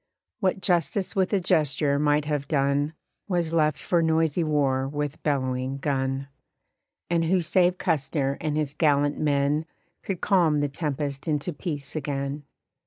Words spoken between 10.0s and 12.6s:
Could calm the tempest into peace again?